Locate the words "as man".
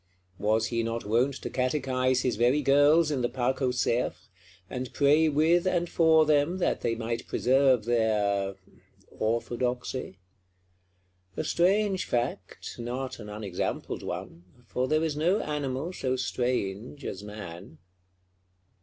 17.05-17.77